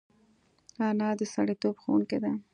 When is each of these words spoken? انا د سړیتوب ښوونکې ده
انا 0.89 1.09
د 1.19 1.21
سړیتوب 1.33 1.75
ښوونکې 1.83 2.17
ده 2.23 2.31